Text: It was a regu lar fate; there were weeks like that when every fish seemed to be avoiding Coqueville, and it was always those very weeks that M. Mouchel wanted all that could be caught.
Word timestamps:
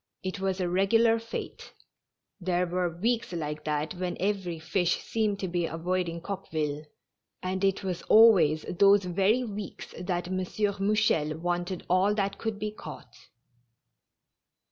It 0.23 0.39
was 0.39 0.59
a 0.59 0.63
regu 0.63 0.99
lar 1.03 1.19
fate; 1.19 1.73
there 2.39 2.65
were 2.65 2.89
weeks 2.97 3.33
like 3.33 3.63
that 3.65 3.93
when 3.93 4.17
every 4.19 4.57
fish 4.57 4.97
seemed 5.03 5.37
to 5.41 5.47
be 5.47 5.67
avoiding 5.67 6.21
Coqueville, 6.21 6.87
and 7.43 7.63
it 7.63 7.83
was 7.83 8.01
always 8.09 8.65
those 8.67 9.03
very 9.03 9.43
weeks 9.43 9.93
that 9.99 10.27
M. 10.29 10.37
Mouchel 10.37 11.35
wanted 11.39 11.85
all 11.87 12.15
that 12.15 12.39
could 12.39 12.57
be 12.57 12.71
caught. 12.71 13.13